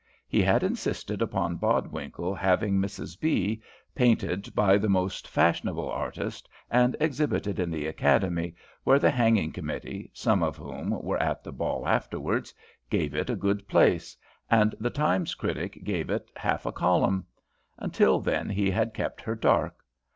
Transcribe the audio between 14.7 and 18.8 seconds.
the 'Times' critic gave it half a column. Until then he